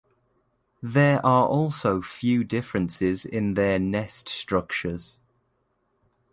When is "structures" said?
4.29-5.19